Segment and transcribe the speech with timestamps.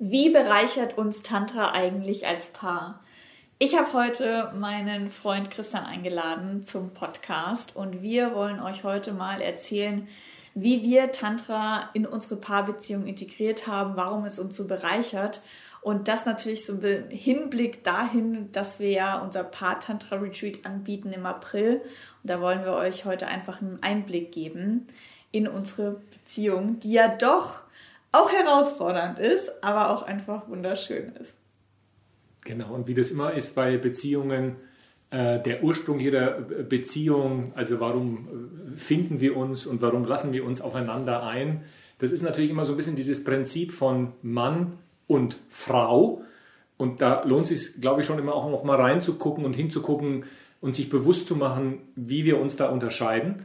[0.00, 3.00] Wie bereichert uns Tantra eigentlich als Paar?
[3.58, 9.42] Ich habe heute meinen Freund Christian eingeladen zum Podcast und wir wollen euch heute mal
[9.42, 10.06] erzählen,
[10.54, 15.42] wie wir Tantra in unsere Paarbeziehung integriert haben, warum es uns so bereichert
[15.80, 21.80] und das natürlich so im Hinblick dahin, dass wir ja unser Paar-Tantra-Retreat anbieten im April.
[22.22, 24.86] Und da wollen wir euch heute einfach einen Einblick geben
[25.32, 27.62] in unsere Beziehung, die ja doch
[28.12, 31.34] auch herausfordernd ist, aber auch einfach wunderschön ist.
[32.44, 34.56] Genau, und wie das immer ist bei Beziehungen,
[35.10, 40.44] äh, der Ursprung jeder Beziehung, also warum äh, finden wir uns und warum lassen wir
[40.44, 41.64] uns aufeinander ein,
[41.98, 46.22] das ist natürlich immer so ein bisschen dieses Prinzip von Mann und Frau.
[46.76, 50.24] Und da lohnt es sich, glaube ich, schon immer auch noch mal reinzugucken und hinzugucken
[50.60, 53.42] und sich bewusst zu machen, wie wir uns da unterscheiden.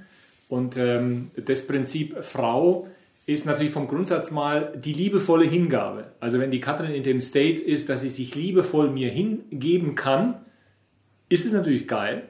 [0.49, 2.87] Und ähm, das Prinzip Frau
[3.25, 6.11] ist natürlich vom Grundsatz mal die liebevolle Hingabe.
[6.19, 10.41] Also wenn die Katrin in dem State ist, dass sie sich liebevoll mir hingeben kann,
[11.29, 12.29] ist es natürlich geil.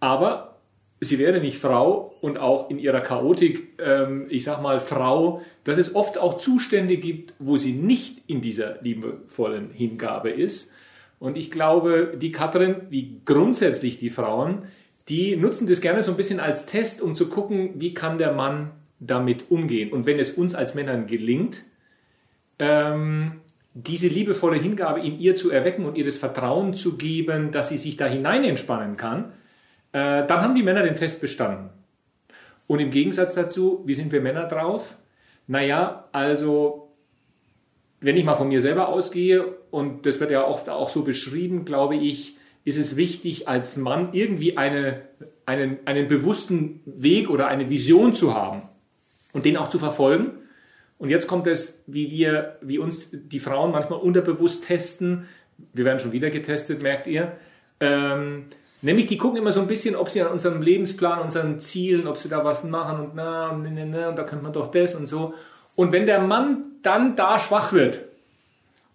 [0.00, 0.60] Aber
[1.00, 5.76] sie wäre nicht Frau und auch in ihrer Chaotik, ähm, ich sag mal Frau, dass
[5.76, 10.72] es oft auch Zustände gibt, wo sie nicht in dieser liebevollen Hingabe ist.
[11.18, 14.62] Und ich glaube, die Katrin, wie grundsätzlich die Frauen,
[15.10, 18.32] die nutzen das gerne so ein bisschen als Test, um zu gucken, wie kann der
[18.32, 18.70] Mann
[19.00, 19.92] damit umgehen.
[19.92, 21.64] Und wenn es uns als Männern gelingt,
[22.58, 23.40] ähm,
[23.72, 27.78] diese liebevolle Hingabe in ihr zu erwecken und ihr das Vertrauen zu geben, dass sie
[27.78, 29.32] sich da hinein entspannen kann,
[29.92, 31.70] äh, dann haben die Männer den Test bestanden.
[32.66, 34.96] Und im Gegensatz dazu, wie sind wir Männer drauf?
[35.46, 36.92] Naja, also
[38.00, 41.64] wenn ich mal von mir selber ausgehe, und das wird ja oft auch so beschrieben,
[41.64, 45.02] glaube ich, ist es wichtig, als Mann irgendwie eine,
[45.46, 48.62] einen, einen bewussten Weg oder eine Vision zu haben
[49.32, 50.32] und den auch zu verfolgen.
[50.98, 55.26] Und jetzt kommt es, wie wir, wie uns die Frauen manchmal unterbewusst testen.
[55.72, 57.32] Wir werden schon wieder getestet, merkt ihr.
[57.80, 58.46] Ähm,
[58.82, 62.18] nämlich, die gucken immer so ein bisschen, ob sie an unserem Lebensplan, unseren Zielen, ob
[62.18, 64.94] sie da was machen und na, und, na, na, und da könnte man doch das
[64.94, 65.32] und so.
[65.74, 68.00] Und wenn der Mann dann da schwach wird,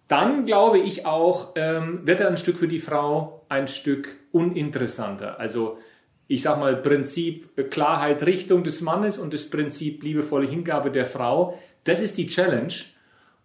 [0.07, 5.40] dann glaube ich auch, ähm, wird er ein Stück für die Frau ein Stück uninteressanter.
[5.40, 5.79] Also
[6.28, 11.59] ich sage mal, Prinzip Klarheit Richtung des Mannes und das Prinzip liebevolle Hingabe der Frau,
[11.84, 12.74] das ist die Challenge.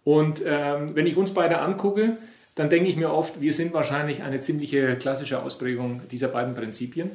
[0.03, 2.17] Und ähm, wenn ich uns beide angucke,
[2.55, 7.11] dann denke ich mir oft, wir sind wahrscheinlich eine ziemliche klassische Ausprägung dieser beiden Prinzipien.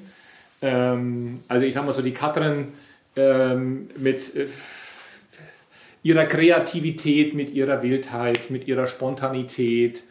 [0.63, 2.69] Ähm, also ich sage mal so, die Katrin
[3.17, 4.47] ähm, mit äh,
[6.03, 10.05] ihrer Kreativität, mit ihrer Wildheit, mit ihrer Spontanität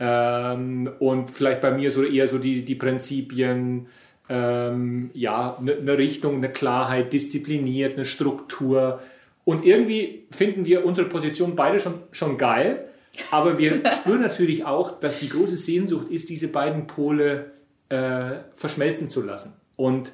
[0.00, 3.86] ähm, und vielleicht bei mir so eher so die, die Prinzipien,
[4.28, 9.00] ähm, ja, eine ne Richtung, eine Klarheit, diszipliniert, eine Struktur.
[9.44, 12.88] Und irgendwie finden wir unsere Position beide schon, schon geil.
[13.30, 17.52] Aber wir spüren natürlich auch, dass die große Sehnsucht ist, diese beiden Pole
[17.88, 19.54] äh, verschmelzen zu lassen.
[19.76, 20.12] Und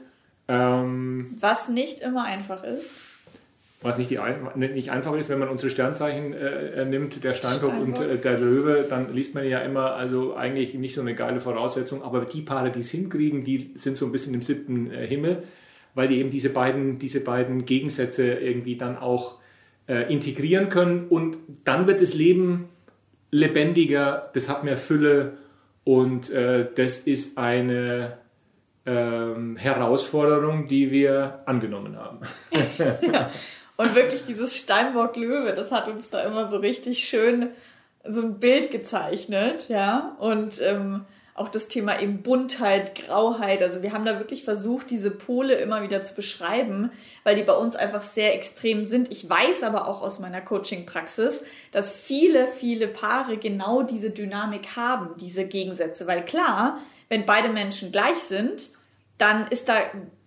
[0.48, 2.90] ähm, was nicht immer einfach ist
[3.82, 4.18] was nicht, die,
[4.56, 8.00] nicht einfach ist, wenn man unsere Sternzeichen äh, nimmt, der Steinbock, Steinbock.
[8.00, 11.40] und äh, der Löwe, dann liest man ja immer, also eigentlich nicht so eine geile
[11.40, 15.06] Voraussetzung, aber die Paare, die es hinkriegen, die sind so ein bisschen im siebten äh,
[15.06, 15.44] Himmel,
[15.94, 19.38] weil die eben diese beiden, diese beiden Gegensätze irgendwie dann auch
[19.88, 22.68] äh, integrieren können und dann wird das Leben
[23.30, 25.38] lebendiger, das hat mehr Fülle
[25.84, 28.18] und äh, das ist eine
[28.84, 32.18] ähm, Herausforderung, die wir angenommen haben.
[33.80, 37.48] Und wirklich dieses Steinbock-Löwe, das hat uns da immer so richtig schön
[38.04, 40.16] so ein Bild gezeichnet, ja.
[40.18, 43.62] Und ähm, auch das Thema eben Buntheit, Grauheit.
[43.62, 46.90] Also wir haben da wirklich versucht, diese Pole immer wieder zu beschreiben,
[47.24, 49.10] weil die bei uns einfach sehr extrem sind.
[49.10, 51.42] Ich weiß aber auch aus meiner Coaching-Praxis,
[51.72, 56.06] dass viele, viele Paare genau diese Dynamik haben, diese Gegensätze.
[56.06, 58.68] Weil klar, wenn beide Menschen gleich sind,
[59.16, 59.80] dann ist da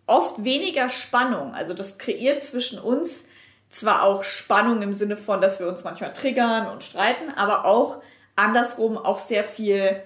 [0.07, 1.53] oft weniger Spannung.
[1.53, 3.25] Also das kreiert zwischen uns
[3.73, 8.03] zwar auch Spannung im Sinne von, dass wir uns manchmal triggern und streiten, aber auch
[8.35, 10.03] andersrum auch sehr viel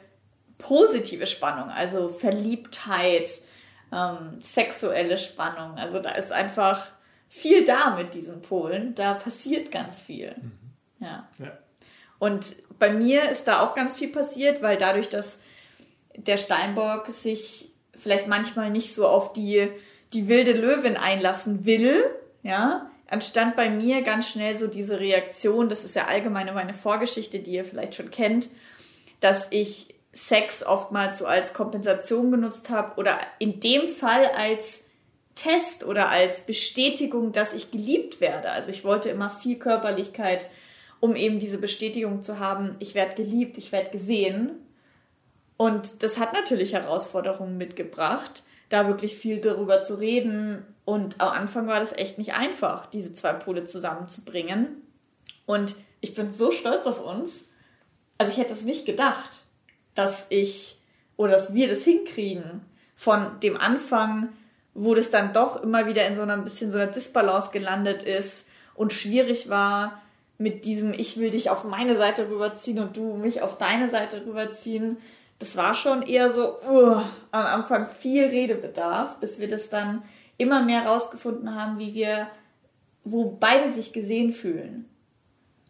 [0.58, 3.30] positive Spannung, also Verliebtheit,
[3.92, 5.78] ähm, sexuelle Spannung.
[5.78, 6.92] Also da ist einfach
[7.28, 8.96] viel da mit diesen Polen.
[8.96, 10.34] Da passiert ganz viel.
[10.38, 10.52] Mhm.
[11.00, 11.28] Ja.
[11.38, 11.52] ja.
[12.20, 15.40] Und bei mir ist da auch ganz viel passiert, weil dadurch, dass
[16.16, 17.70] der Steinbock sich
[18.00, 19.70] vielleicht manchmal nicht so auf die,
[20.14, 22.04] die wilde Löwin einlassen will,
[22.44, 27.40] ja, entstand bei mir ganz schnell so diese Reaktion, das ist ja allgemeine meine Vorgeschichte,
[27.40, 28.50] die ihr vielleicht schon kennt,
[29.20, 34.82] dass ich Sex oftmals so als Kompensation genutzt habe oder in dem Fall als
[35.36, 38.52] Test oder als Bestätigung, dass ich geliebt werde.
[38.52, 40.48] Also ich wollte immer viel Körperlichkeit
[41.00, 44.52] um eben diese Bestätigung zu haben, ich werde geliebt, ich werde gesehen.
[45.56, 50.66] Und das hat natürlich Herausforderungen mitgebracht, da wirklich viel darüber zu reden.
[50.86, 54.82] Und am Anfang war das echt nicht einfach, diese zwei Pole zusammenzubringen.
[55.46, 57.46] Und ich bin so stolz auf uns.
[58.18, 59.42] Also ich hätte es nicht gedacht,
[59.96, 60.78] dass ich
[61.16, 62.62] oder dass wir das hinkriegen.
[62.96, 64.30] Von dem Anfang,
[64.74, 68.04] wo das dann doch immer wieder in so einer ein bisschen so einer Disbalance gelandet
[68.04, 70.02] ist und schwierig war,
[70.38, 74.24] mit diesem Ich will dich auf meine Seite rüberziehen und du mich auf deine Seite
[74.26, 74.98] rüberziehen.
[75.40, 77.02] Das war schon eher so uh,
[77.32, 80.04] am Anfang viel Redebedarf, bis wir das dann
[80.38, 82.28] immer mehr rausgefunden haben, wie wir,
[83.04, 84.90] wo beide sich gesehen fühlen.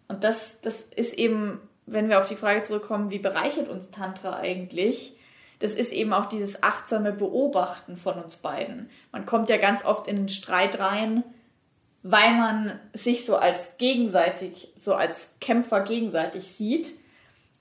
[0.07, 4.37] Und das, das ist eben, wenn wir auf die Frage zurückkommen, wie bereichert uns Tantra
[4.37, 5.13] eigentlich?
[5.59, 8.89] Das ist eben auch dieses achtsame Beobachten von uns beiden.
[9.11, 11.23] Man kommt ja ganz oft in den Streit rein,
[12.03, 16.93] weil man sich so als gegenseitig, so als Kämpfer gegenseitig sieht.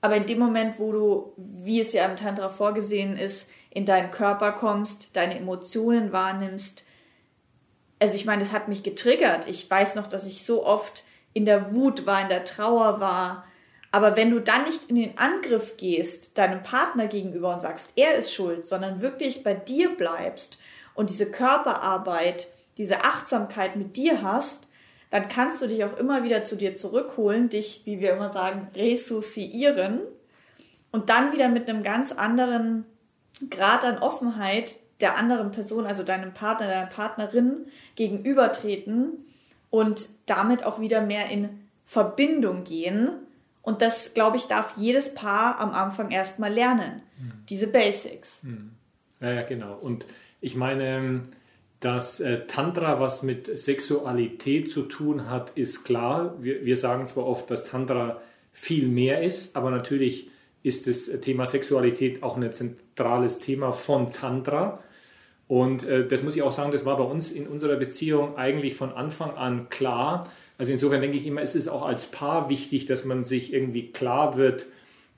[0.07, 4.09] Aber in dem Moment, wo du, wie es ja im Tantra vorgesehen ist, in deinen
[4.09, 6.85] Körper kommst, deine Emotionen wahrnimmst,
[7.99, 9.49] also ich meine, es hat mich getriggert.
[9.49, 13.43] Ich weiß noch, dass ich so oft in der Wut war, in der Trauer war.
[13.91, 18.15] Aber wenn du dann nicht in den Angriff gehst, deinem Partner gegenüber und sagst, er
[18.15, 20.57] ist schuld, sondern wirklich bei dir bleibst
[20.95, 24.66] und diese Körperarbeit diese Achtsamkeit mit dir hast,
[25.09, 28.67] dann kannst du dich auch immer wieder zu dir zurückholen, dich, wie wir immer sagen,
[28.75, 30.01] resoziieren
[30.91, 32.85] und dann wieder mit einem ganz anderen
[33.49, 39.25] Grad an Offenheit der anderen Person, also deinem Partner, deiner Partnerin gegenübertreten
[39.69, 41.49] und damit auch wieder mehr in
[41.85, 43.09] Verbindung gehen.
[43.61, 47.01] Und das, glaube ich, darf jedes Paar am Anfang erstmal lernen.
[47.19, 47.31] Mhm.
[47.49, 48.41] Diese Basics.
[48.43, 48.71] Mhm.
[49.19, 49.75] Ja, ja, genau.
[49.75, 50.07] Und
[50.41, 51.23] ich meine,
[51.79, 56.35] dass äh, Tantra was mit Sexualität zu tun hat, ist klar.
[56.39, 58.21] Wir, wir sagen zwar oft, dass Tantra
[58.51, 60.29] viel mehr ist, aber natürlich
[60.63, 64.79] ist das Thema Sexualität auch ein zentrales Thema von Tantra.
[65.47, 68.75] Und äh, das muss ich auch sagen, das war bei uns in unserer Beziehung eigentlich
[68.75, 70.29] von Anfang an klar.
[70.57, 73.91] Also insofern denke ich immer, es ist auch als Paar wichtig, dass man sich irgendwie
[73.91, 74.65] klar wird,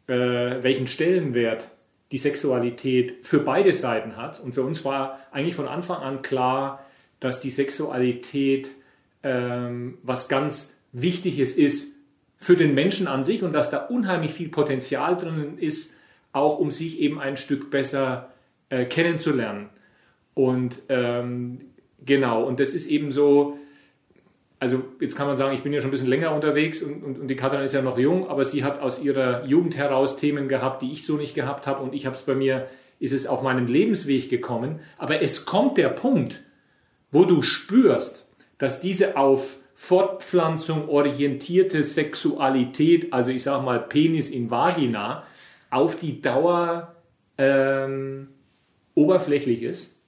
[0.08, 1.70] äh, welchen Stellenwert
[2.12, 4.40] die Sexualität für beide Seiten hat.
[4.40, 6.86] Und für uns war eigentlich von Anfang an klar,
[7.20, 8.70] dass die Sexualität
[9.24, 11.94] ähm, was ganz Wichtiges ist
[12.38, 15.94] für den Menschen an sich und dass da unheimlich viel Potenzial drin ist,
[16.32, 18.32] auch um sich eben ein Stück besser
[18.70, 19.70] äh, kennenzulernen.
[20.34, 21.62] Und ähm,
[22.06, 23.60] genau, und das ist eben so,
[24.60, 27.20] also jetzt kann man sagen, ich bin ja schon ein bisschen länger unterwegs und, und,
[27.20, 30.50] und die Katrin ist ja noch jung, aber sie hat aus ihrer Jugend heraus Themen
[30.50, 32.68] gehabt, die ich so nicht gehabt habe und ich habe es bei mir,
[33.00, 34.82] ist es auf meinem Lebensweg gekommen.
[34.98, 36.44] Aber es kommt der Punkt,
[37.12, 38.28] wo du spürst,
[38.58, 45.24] dass diese auf Fortpflanzung orientierte Sexualität, also ich sage mal Penis in Vagina,
[45.70, 46.96] auf die Dauer
[47.38, 48.28] ähm,
[48.94, 49.99] oberflächlich ist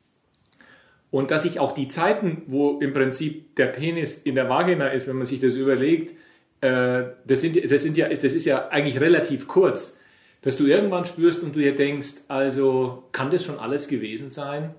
[1.12, 5.08] und dass sich auch die Zeiten, wo im Prinzip der Penis in der Vagina ist,
[5.08, 6.12] wenn man sich das überlegt,
[6.62, 9.98] äh, das, sind, das, sind ja, das ist ja eigentlich relativ kurz,
[10.42, 14.74] dass du irgendwann spürst und du dir denkst, also kann das schon alles gewesen sein?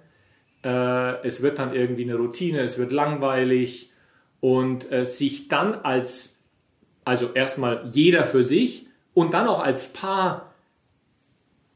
[0.64, 3.90] Äh, es wird dann irgendwie eine Routine, es wird langweilig
[4.40, 6.38] und äh, sich dann als,
[7.05, 10.51] also erstmal jeder für sich und dann auch als Paar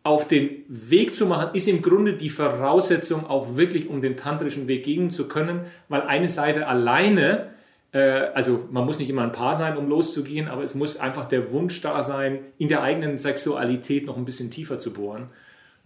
[0.06, 4.68] auf den Weg zu machen, ist im Grunde die Voraussetzung auch wirklich, um den tantrischen
[4.68, 7.48] Weg gehen zu können, weil eine Seite alleine,
[7.90, 7.98] äh,
[8.32, 11.50] also man muss nicht immer ein Paar sein, um loszugehen, aber es muss einfach der
[11.50, 15.28] Wunsch da sein, in der eigenen Sexualität noch ein bisschen tiefer zu bohren.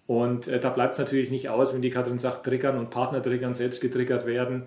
[0.07, 3.23] Und äh, da bleibt es natürlich nicht aus, wenn die Katrin sagt, triggern und Partner
[3.23, 4.65] triggern, selbst getriggert werden.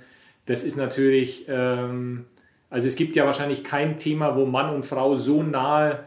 [0.48, 2.26] Das ist natürlich, ähm,
[2.72, 6.00] also es gibt ja wahrscheinlich kein Thema, wo Mann und Frau so nahe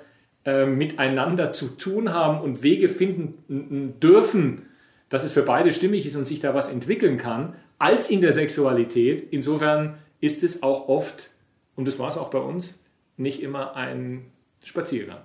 [0.47, 4.67] äh, miteinander zu tun haben und Wege finden dürfen,
[5.09, 8.33] dass es für beide stimmig ist und sich da was entwickeln kann, als in der
[8.33, 9.33] Sexualität.
[9.33, 11.33] Insofern ist es auch oft,
[11.75, 12.79] und das war es auch bei uns,
[13.17, 14.31] nicht immer ein
[14.63, 15.19] Spaziergang.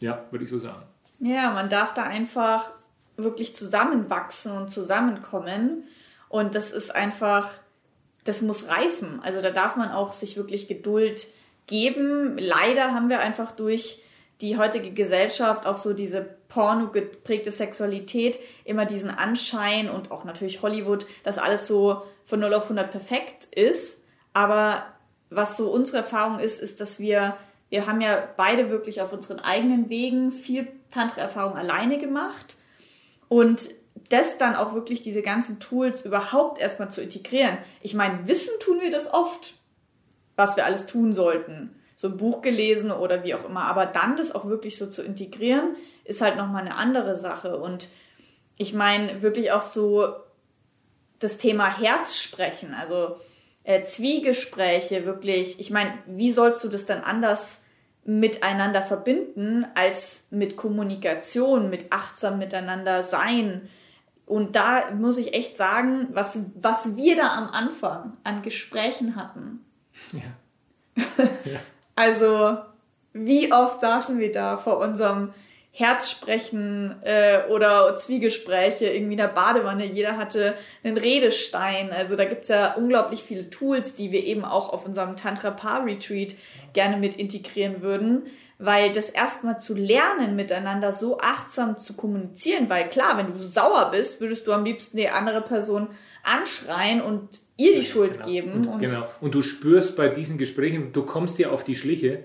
[0.00, 0.82] Ja, würde ich so sagen.
[1.20, 2.72] Ja, man darf da einfach
[3.16, 5.84] wirklich zusammenwachsen und zusammenkommen.
[6.28, 7.50] Und das ist einfach,
[8.24, 9.20] das muss reifen.
[9.22, 11.28] Also da darf man auch sich wirklich Geduld
[11.68, 12.38] geben.
[12.38, 14.02] Leider haben wir einfach durch
[14.42, 21.06] die heutige Gesellschaft auch so diese pornogeprägte Sexualität immer diesen Anschein und auch natürlich Hollywood,
[21.22, 23.98] dass alles so von 0 auf 100 perfekt ist.
[24.32, 24.84] Aber
[25.30, 27.36] was so unsere Erfahrung ist, ist, dass wir,
[27.70, 32.56] wir haben ja beide wirklich auf unseren eigenen Wegen viel Tantra-Erfahrung alleine gemacht
[33.28, 33.70] und
[34.08, 37.56] das dann auch wirklich diese ganzen Tools überhaupt erstmal zu integrieren.
[37.80, 39.54] Ich meine, wissen tun wir das oft,
[40.36, 41.70] was wir alles tun sollten
[42.02, 43.62] so ein Buch gelesen oder wie auch immer.
[43.62, 47.56] Aber dann das auch wirklich so zu integrieren, ist halt nochmal eine andere Sache.
[47.58, 47.86] Und
[48.56, 50.12] ich meine wirklich auch so
[51.20, 53.18] das Thema Herz sprechen, also
[53.62, 55.60] äh, Zwiegespräche wirklich.
[55.60, 57.58] Ich meine, wie sollst du das dann anders
[58.04, 63.68] miteinander verbinden als mit Kommunikation, mit achtsam miteinander sein?
[64.26, 69.64] Und da muss ich echt sagen, was, was wir da am Anfang an Gesprächen hatten.
[70.12, 71.04] Ja.
[71.44, 71.60] ja.
[72.02, 72.58] Also,
[73.12, 75.32] wie oft saßen wir da vor unserem
[75.70, 79.86] Herzsprechen äh, oder Zwiegespräche irgendwie in der Badewanne.
[79.86, 81.92] Jeder hatte einen Redestein.
[81.92, 85.86] Also da gibt's ja unglaublich viele Tools, die wir eben auch auf unserem Tantra Paar
[85.86, 86.34] Retreat
[86.72, 88.24] gerne mit integrieren würden.
[88.64, 93.90] Weil das erstmal zu lernen, miteinander so achtsam zu kommunizieren, weil klar, wenn du sauer
[93.90, 95.88] bist, würdest du am liebsten die andere Person
[96.22, 98.26] anschreien und ihr die Schuld genau.
[98.26, 98.52] geben.
[98.52, 99.06] Und, und, genau.
[99.20, 102.24] Und du spürst bei diesen Gesprächen, du kommst dir auf die Schliche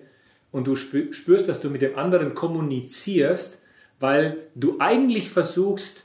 [0.51, 3.59] und du spürst, dass du mit dem anderen kommunizierst,
[3.99, 6.03] weil du eigentlich versuchst,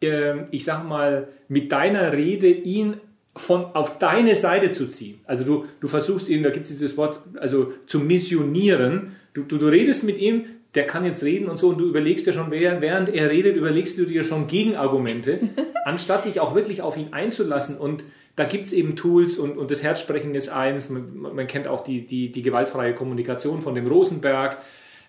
[0.00, 3.00] ähm, ich sag mal, mit deiner Rede ihn
[3.36, 5.20] von auf deine Seite zu ziehen.
[5.24, 9.16] Also du, du versuchst ihn, da gibt es dieses Wort, also zu missionieren.
[9.32, 12.26] Du, du, du redest mit ihm, der kann jetzt reden und so und du überlegst
[12.26, 15.40] dir schon, während er redet, überlegst du dir schon Gegenargumente,
[15.84, 18.04] anstatt dich auch wirklich auf ihn einzulassen und
[18.36, 20.88] da gibt es eben Tools und, und das Herzsprechen ist eins.
[20.88, 24.56] Man, man, kennt auch die, die, die gewaltfreie Kommunikation von dem Rosenberg.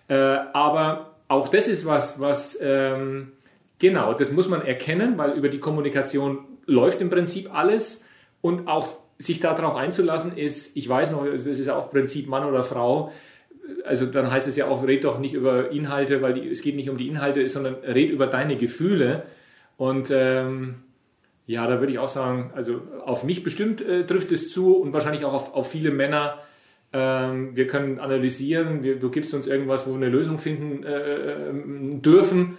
[0.08, 3.32] Äh, aber auch das ist was, was ähm,
[3.78, 8.04] genau, das muss man erkennen, weil über die Kommunikation läuft im Prinzip alles
[8.42, 12.64] und auch sich darauf einzulassen ist, ich weiß noch, das ist auch Prinzip Mann oder
[12.64, 13.12] Frau,
[13.84, 16.76] also dann heißt es ja auch, red doch nicht über Inhalte, weil die, es geht
[16.76, 19.24] nicht um die Inhalte, sondern red über deine Gefühle
[19.76, 20.76] und ähm,
[21.46, 24.92] ja, da würde ich auch sagen, also auf mich bestimmt äh, trifft es zu und
[24.92, 26.38] wahrscheinlich auch auf, auf viele Männer.
[26.92, 32.00] Ähm, wir können analysieren, wir, du gibst uns irgendwas, wo wir eine Lösung finden äh,
[32.00, 32.58] dürfen.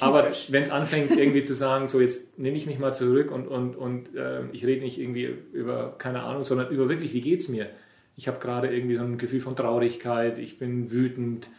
[0.00, 3.46] Aber wenn es anfängt, irgendwie zu sagen, so jetzt nehme ich mich mal zurück und,
[3.46, 7.40] und, und äh, ich rede nicht irgendwie über, keine Ahnung, sondern über wirklich, wie geht
[7.40, 7.68] es mir?
[8.16, 11.50] Ich habe gerade irgendwie so ein Gefühl von Traurigkeit, ich bin wütend.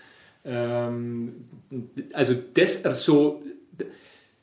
[0.45, 1.45] Ähm,
[2.13, 3.43] also das so,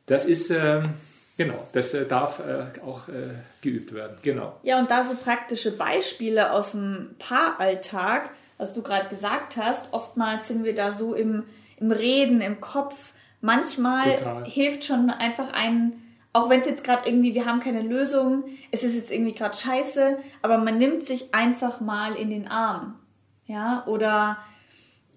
[0.06, 0.94] das ist, ähm,
[1.36, 4.16] Genau, das äh, darf äh, auch äh, geübt werden.
[4.22, 4.58] Genau.
[4.62, 10.48] Ja, und da so praktische Beispiele aus dem Paaralltag, was du gerade gesagt hast, oftmals
[10.48, 11.44] sind wir da so im,
[11.78, 13.12] im Reden, im Kopf.
[13.40, 14.44] Manchmal Total.
[14.44, 16.01] hilft schon einfach ein,
[16.32, 19.56] auch wenn es jetzt gerade irgendwie, wir haben keine Lösung, es ist jetzt irgendwie gerade
[19.56, 22.98] scheiße, aber man nimmt sich einfach mal in den Arm.
[23.46, 24.38] Ja, oder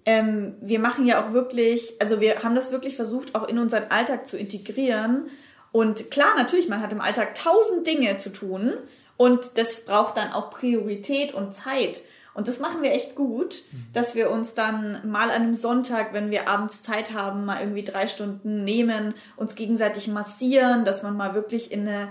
[0.04, 3.84] ähm, wir machen ja auch wirklich, also wir haben das wirklich versucht, auch in unseren
[3.90, 5.30] Alltag zu integrieren
[5.76, 8.72] und klar, natürlich, man hat im Alltag tausend Dinge zu tun
[9.18, 12.00] und das braucht dann auch Priorität und Zeit.
[12.36, 13.86] Und das machen wir echt gut, mhm.
[13.94, 17.82] dass wir uns dann mal an einem Sonntag, wenn wir abends Zeit haben, mal irgendwie
[17.82, 22.08] drei Stunden nehmen, uns gegenseitig massieren, dass man mal wirklich in eine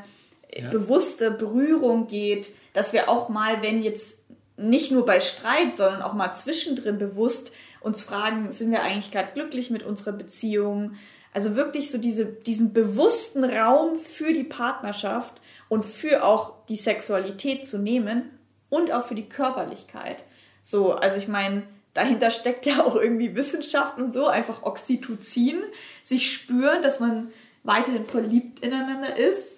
[0.51, 0.71] ja.
[0.71, 4.17] bewusste Berührung geht, dass wir auch mal, wenn jetzt
[4.57, 9.31] nicht nur bei Streit, sondern auch mal zwischendrin bewusst uns fragen, sind wir eigentlich gerade
[9.31, 10.93] glücklich mit unserer Beziehung?
[11.35, 15.39] Also wirklich so diese, diesen bewussten Raum für die Partnerschaft
[15.69, 18.31] und für auch die Sexualität zu nehmen
[18.69, 20.23] und auch für die Körperlichkeit.
[20.61, 25.63] So, also ich meine, dahinter steckt ja auch irgendwie Wissenschaft und so, einfach Oxytocin,
[26.03, 27.29] sich spüren, dass man
[27.63, 29.53] weiterhin verliebt ineinander ist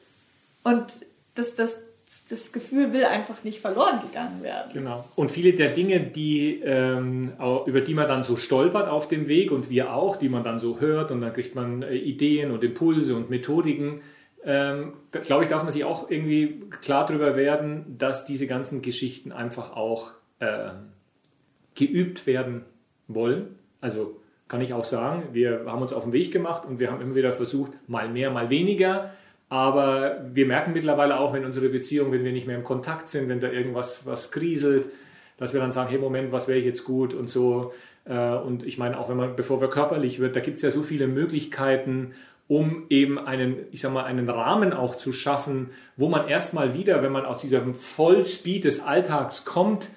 [0.64, 0.86] und
[1.36, 1.76] dass das
[2.30, 4.72] das Gefühl will einfach nicht verloren gegangen werden.
[4.74, 5.06] Genau.
[5.16, 7.34] Und viele der Dinge, die, ähm,
[7.66, 10.60] über die man dann so stolpert auf dem Weg und wir auch, die man dann
[10.60, 14.02] so hört und dann kriegt man äh, Ideen und Impulse und Methodiken,
[14.48, 19.32] ähm, glaube ich, darf man sich auch irgendwie klar darüber werden, dass diese ganzen Geschichten
[19.32, 20.70] einfach auch äh,
[21.75, 22.66] geübt werden
[23.08, 23.60] wollen.
[23.82, 27.01] Also kann ich auch sagen, wir haben uns auf den Weg gemacht und wir haben
[27.01, 29.12] immer wieder versucht, mal mehr, mal weniger
[29.50, 33.30] aber wir merken mittlerweile auch, wenn unsere Beziehung, wenn wir nicht mehr im Kontakt sind,
[33.30, 34.89] wenn da irgendwas was kriselt,
[35.38, 37.74] dass wir dann sagen, hey Moment, was wäre jetzt gut und so.
[38.06, 40.72] Äh, und ich meine, auch wenn man, bevor wir körperlich wird, da gibt es ja
[40.72, 42.13] so viele Möglichkeiten,
[42.48, 47.04] um eben einen, ich sag mal, einen Rahmen auch zu schaffen, wo man erstmal wieder,
[47.04, 49.89] wenn man aus diesem Vollspeed des Alltags kommt,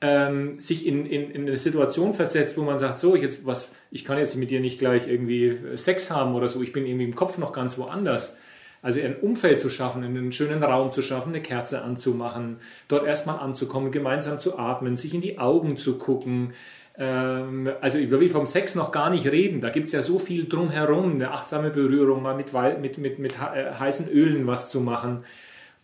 [0.00, 4.04] ähm, sich in, in, in, eine Situation versetzt, wo man sagt, so, jetzt was, ich
[4.04, 7.14] kann jetzt mit dir nicht gleich irgendwie Sex haben oder so, ich bin irgendwie im
[7.14, 8.36] Kopf noch ganz woanders
[8.82, 13.38] also ein Umfeld zu schaffen, einen schönen Raum zu schaffen, eine Kerze anzumachen, dort erstmal
[13.38, 16.52] anzukommen, gemeinsam zu atmen, sich in die Augen zu gucken.
[16.98, 19.60] Ähm, also ich will vom Sex noch gar nicht reden.
[19.60, 23.34] Da gibt es ja so viel drumherum, eine achtsame Berührung, mal mit, mit, mit, mit
[23.34, 25.24] äh, heißen Ölen was zu machen.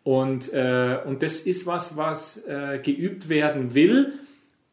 [0.02, 4.14] Und, äh, und das ist was, was äh, geübt werden will.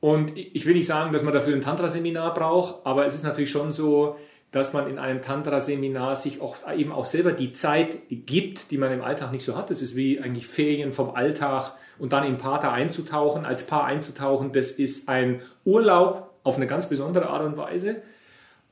[0.01, 3.51] Und ich will nicht sagen, dass man dafür ein Tantra-Seminar braucht, aber es ist natürlich
[3.51, 4.17] schon so,
[4.51, 8.91] dass man in einem Tantra-Seminar sich auch eben auch selber die Zeit gibt, die man
[8.91, 9.69] im Alltag nicht so hat.
[9.69, 14.51] Das ist wie eigentlich Ferien vom Alltag und dann in Pater einzutauchen, als Paar einzutauchen.
[14.51, 18.01] Das ist ein Urlaub auf eine ganz besondere Art und Weise.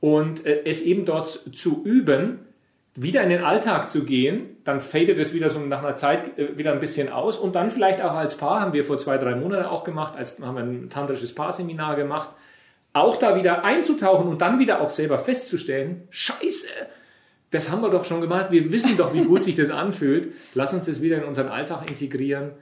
[0.00, 2.40] Und äh, es eben dort zu üben,
[2.94, 6.56] wieder in den Alltag zu gehen, dann fadet es wieder so nach einer Zeit äh,
[6.56, 7.38] wieder ein bisschen aus.
[7.38, 10.40] Und dann vielleicht auch als Paar, haben wir vor zwei, drei Monaten auch gemacht, als
[10.40, 12.30] haben wir ein tantrisches Paarseminar gemacht,
[12.92, 16.66] auch da wieder einzutauchen und dann wieder auch selber festzustellen, scheiße,
[17.50, 20.72] das haben wir doch schon gemacht, wir wissen doch, wie gut sich das anfühlt, lass
[20.72, 22.52] uns das wieder in unseren Alltag integrieren.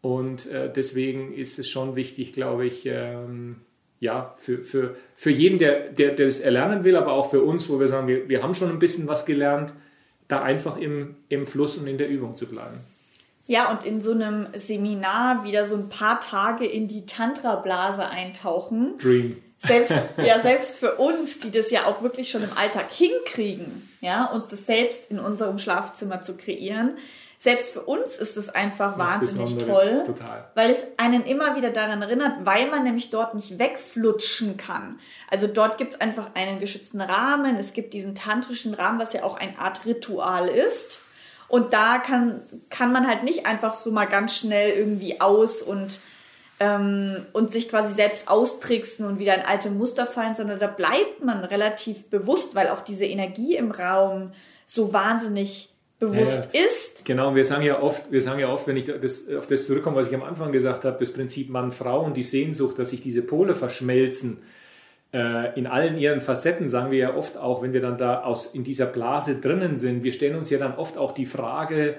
[0.00, 3.60] Und äh, deswegen ist es schon wichtig, glaube ich, ähm,
[4.02, 7.68] ja, für, für, für jeden, der, der, der das erlernen will, aber auch für uns,
[7.68, 9.72] wo wir sagen, wir, wir haben schon ein bisschen was gelernt,
[10.26, 12.80] da einfach im, im Fluss und in der Übung zu bleiben.
[13.46, 18.98] Ja, und in so einem Seminar wieder so ein paar Tage in die Tantra-Blase eintauchen.
[18.98, 19.36] Dream.
[19.60, 24.24] Selbst, ja, selbst für uns, die das ja auch wirklich schon im Alltag hinkriegen, ja,
[24.24, 26.96] uns das selbst in unserem Schlafzimmer zu kreieren,
[27.42, 30.44] selbst für uns ist es einfach Was wahnsinnig toll, total.
[30.54, 35.00] weil es einen immer wieder daran erinnert, weil man nämlich dort nicht wegflutschen kann.
[35.28, 39.24] Also dort gibt es einfach einen geschützten Rahmen, es gibt diesen tantrischen Rahmen, was ja
[39.24, 41.00] auch eine Art Ritual ist.
[41.48, 45.98] Und da kann, kann man halt nicht einfach so mal ganz schnell irgendwie aus und,
[46.60, 51.24] ähm, und sich quasi selbst austricksen und wieder in alte Muster fallen, sondern da bleibt
[51.24, 54.30] man relativ bewusst, weil auch diese Energie im Raum
[54.64, 55.71] so wahnsinnig
[56.02, 57.04] bewusst ja, ist.
[57.04, 59.96] Genau, wir sagen ja oft, wir sagen ja oft, wenn ich das, auf das zurückkomme,
[59.96, 63.22] was ich am Anfang gesagt habe, das Prinzip Mann-Frau und die Sehnsucht, dass sich diese
[63.22, 64.38] Pole verschmelzen,
[65.14, 68.46] äh, in allen ihren Facetten, sagen wir ja oft auch, wenn wir dann da aus,
[68.46, 71.96] in dieser Blase drinnen sind, wir stellen uns ja dann oft auch die Frage,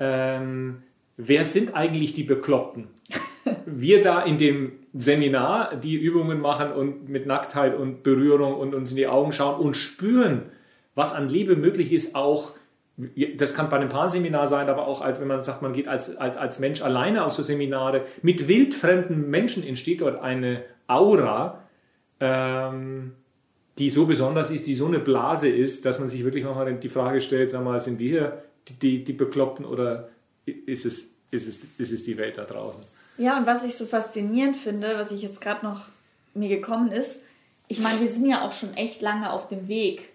[0.00, 0.82] ähm,
[1.16, 2.88] wer sind eigentlich die Bekloppten?
[3.66, 8.90] wir da in dem Seminar die Übungen machen und mit Nacktheit und Berührung und uns
[8.90, 10.42] in die Augen schauen und spüren,
[10.96, 12.52] was an Liebe möglich ist, auch
[12.96, 16.16] das kann bei einem Paarseminar sein, aber auch als wenn man sagt, man geht als,
[16.16, 18.04] als, als Mensch alleine auf so Seminare.
[18.22, 21.64] Mit wildfremden Menschen entsteht dort eine Aura,
[22.20, 23.12] ähm,
[23.78, 26.88] die so besonders ist, die so eine Blase ist, dass man sich wirklich nochmal die
[26.88, 30.08] Frage stellt, sag mal, sind wir hier die, die, die Bekloppten oder
[30.46, 32.82] ist es, ist, es, ist es die Welt da draußen?
[33.18, 35.88] Ja, und was ich so faszinierend finde, was ich jetzt gerade noch
[36.34, 37.20] mir gekommen ist,
[37.66, 40.10] ich meine, wir sind ja auch schon echt lange auf dem Weg.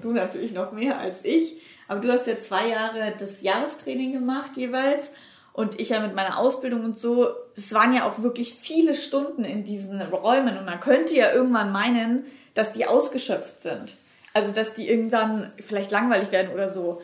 [0.00, 1.60] Du natürlich noch mehr als ich.
[1.88, 5.10] Aber du hast ja zwei Jahre das Jahrestraining gemacht jeweils
[5.52, 7.28] und ich ja mit meiner Ausbildung und so.
[7.56, 11.72] Es waren ja auch wirklich viele Stunden in diesen Räumen und man könnte ja irgendwann
[11.72, 13.96] meinen, dass die ausgeschöpft sind.
[14.32, 17.02] Also, dass die irgendwann vielleicht langweilig werden oder so.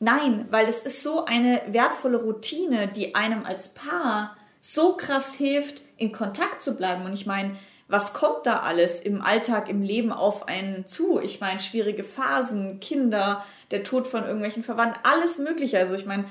[0.00, 5.82] Nein, weil es ist so eine wertvolle Routine, die einem als Paar so krass hilft,
[5.96, 7.04] in Kontakt zu bleiben.
[7.04, 7.52] Und ich meine,
[7.92, 11.20] was kommt da alles im Alltag, im Leben auf einen zu?
[11.20, 15.78] Ich meine, schwierige Phasen, Kinder, der Tod von irgendwelchen Verwandten, alles Mögliche.
[15.78, 16.24] Also ich meine,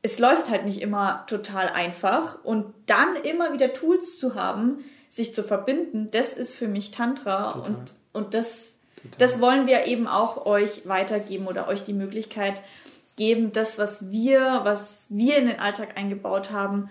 [0.00, 5.34] es läuft halt nicht immer total einfach und dann immer wieder Tools zu haben, sich
[5.34, 7.74] zu verbinden, das ist für mich Tantra total.
[7.74, 8.72] und, und das,
[9.18, 12.62] das wollen wir eben auch euch weitergeben oder euch die Möglichkeit
[13.16, 16.88] geben, das, was wir, was wir in den Alltag eingebaut haben,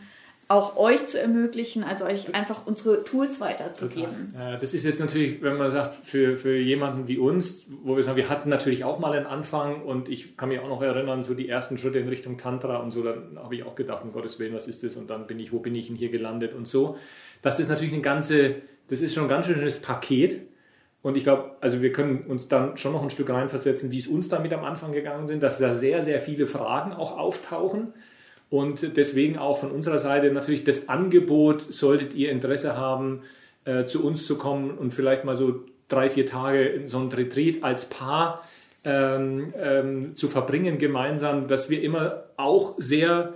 [0.51, 4.35] auch euch zu ermöglichen, also euch einfach unsere Tools weiterzugeben.
[4.37, 8.03] Ja, das ist jetzt natürlich, wenn man sagt, für, für jemanden wie uns, wo wir
[8.03, 11.23] sagen, wir hatten natürlich auch mal einen Anfang und ich kann mich auch noch erinnern,
[11.23, 14.11] so die ersten Schritte in Richtung Tantra und so, dann habe ich auch gedacht, um
[14.11, 14.97] Gottes Willen, was ist das?
[14.97, 16.97] Und dann bin ich, wo bin ich denn hier gelandet und so.
[17.41, 18.55] Das ist natürlich ein ganze,
[18.89, 20.41] das ist schon ein ganz schönes Paket.
[21.01, 24.07] Und ich glaube, also wir können uns dann schon noch ein Stück reinversetzen, wie es
[24.07, 27.93] uns damit am Anfang gegangen sind, dass da sehr, sehr viele Fragen auch auftauchen
[28.51, 33.21] und deswegen auch von unserer Seite natürlich das Angebot, solltet ihr Interesse haben,
[33.63, 37.09] äh, zu uns zu kommen und vielleicht mal so drei, vier Tage in so einem
[37.09, 38.43] Retreat als Paar
[38.83, 43.33] ähm, ähm, zu verbringen gemeinsam, dass wir immer auch sehr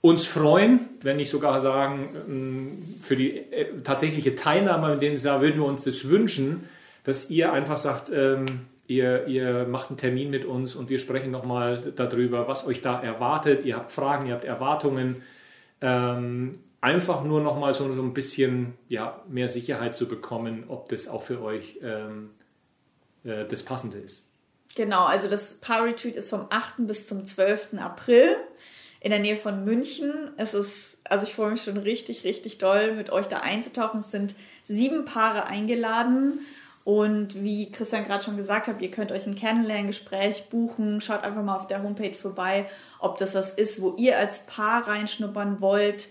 [0.00, 5.42] uns freuen, wenn nicht sogar sagen, ähm, für die äh, tatsächliche Teilnahme, in dem Jahr
[5.42, 6.64] würden wir uns das wünschen,
[7.04, 8.46] dass ihr einfach sagt, ähm,
[8.92, 13.00] Ihr, ihr macht einen Termin mit uns und wir sprechen nochmal darüber, was euch da
[13.00, 13.64] erwartet.
[13.64, 15.22] Ihr habt Fragen, ihr habt Erwartungen.
[15.80, 21.22] Ähm, einfach nur nochmal so, ein bisschen ja, mehr Sicherheit zu bekommen, ob das auch
[21.22, 22.32] für euch ähm,
[23.24, 24.28] äh, das Passende ist.
[24.74, 26.74] Genau, also das Paar Retreat ist vom 8.
[26.80, 27.78] bis zum 12.
[27.78, 28.36] April
[29.00, 30.32] in der Nähe von München.
[30.36, 34.00] Es ist, also ich freue mich schon richtig, richtig doll, mit euch da einzutauchen.
[34.00, 36.40] Es sind sieben Paare eingeladen
[36.84, 41.00] und wie Christian gerade schon gesagt hat, ihr könnt euch ein Kennenlerngespräch buchen.
[41.00, 42.66] Schaut einfach mal auf der Homepage vorbei,
[42.98, 46.08] ob das was ist, wo ihr als Paar reinschnuppern wollt.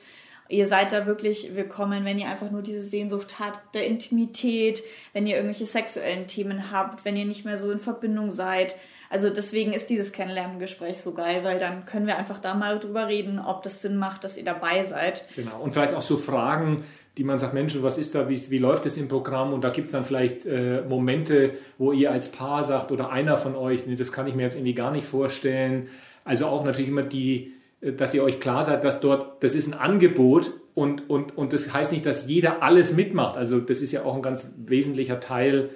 [0.48, 5.26] Ihr seid da wirklich willkommen, wenn ihr einfach nur diese Sehnsucht habt der Intimität, wenn
[5.26, 8.76] ihr irgendwelche sexuellen Themen habt, wenn ihr nicht mehr so in Verbindung seid.
[9.12, 13.10] Also deswegen ist dieses Kennenlerngespräch so geil, weil dann können wir einfach da mal drüber
[13.10, 15.26] reden, ob das Sinn macht, dass ihr dabei seid.
[15.36, 15.60] Genau.
[15.62, 16.86] Und vielleicht auch so Fragen,
[17.18, 19.52] die man sagt, Mensch, was ist da, wie, wie läuft es im Programm?
[19.52, 23.36] Und da gibt es dann vielleicht äh, Momente, wo ihr als Paar sagt oder einer
[23.36, 25.90] von euch, nee, das kann ich mir jetzt irgendwie gar nicht vorstellen.
[26.24, 29.68] Also auch natürlich immer die, äh, dass ihr euch klar seid, dass dort, das ist
[29.68, 33.36] ein Angebot und, und, und das heißt nicht, dass jeder alles mitmacht.
[33.36, 35.72] Also das ist ja auch ein ganz wesentlicher Teil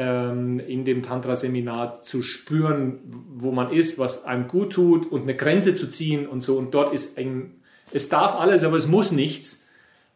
[0.00, 3.00] in dem Tantra-Seminar zu spüren,
[3.34, 6.56] wo man ist, was einem gut tut und eine Grenze zu ziehen und so.
[6.56, 7.60] Und dort ist ein,
[7.92, 9.64] es darf alles, aber es muss nichts.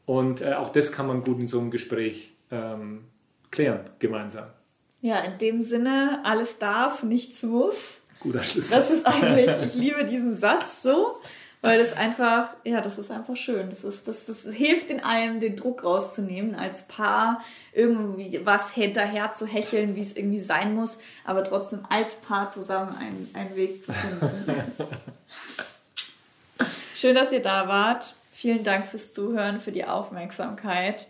[0.07, 3.05] Und äh, auch das kann man gut in so einem Gespräch ähm,
[3.51, 4.47] klären, gemeinsam.
[5.01, 8.01] Ja, in dem Sinne, alles darf, nichts muss.
[8.21, 8.71] Guter Schluss.
[8.71, 11.17] Das ist eigentlich, ich liebe diesen Satz so,
[11.63, 13.71] weil das einfach, ja, das ist einfach schön.
[13.71, 17.41] Das, ist, das, das hilft in einem, den Druck rauszunehmen, als Paar
[17.73, 22.97] irgendwie was hinterher zu hecheln, wie es irgendwie sein muss, aber trotzdem als Paar zusammen
[22.97, 24.73] einen, einen Weg zu finden.
[26.95, 28.17] Schön, dass ihr da wart.
[28.33, 31.07] Vielen Dank fürs Zuhören, für die Aufmerksamkeit.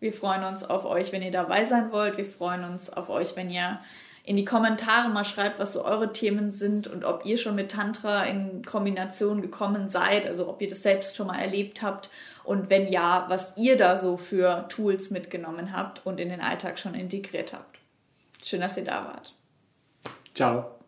[0.00, 2.16] Wir freuen uns auf euch, wenn ihr dabei sein wollt.
[2.16, 3.78] Wir freuen uns auf euch, wenn ihr
[4.24, 7.72] in die Kommentare mal schreibt, was so eure Themen sind und ob ihr schon mit
[7.72, 12.08] Tantra in Kombination gekommen seid, also ob ihr das selbst schon mal erlebt habt
[12.44, 16.78] und wenn ja, was ihr da so für Tools mitgenommen habt und in den Alltag
[16.78, 17.78] schon integriert habt.
[18.42, 19.34] Schön, dass ihr da wart.
[20.34, 20.81] Ciao.